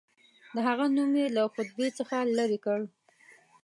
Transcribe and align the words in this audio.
د 0.55 0.57
هغه 0.67 0.85
نوم 0.95 1.11
یې 1.19 1.25
له 1.35 1.41
خطبې 1.55 1.87
څخه 1.99 2.15
لیري 2.37 2.59
کړ. 2.65 2.79